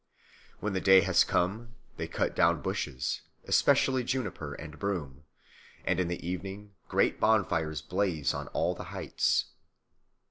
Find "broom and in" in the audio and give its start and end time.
4.79-6.07